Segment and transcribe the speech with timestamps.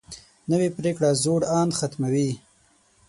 [0.51, 2.29] نوې پریکړه زوړ اند ختموي